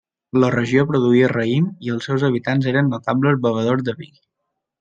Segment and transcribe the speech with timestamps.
[0.43, 4.13] La regió produïa raïm i els seus habitants eren notables bevedors de vi.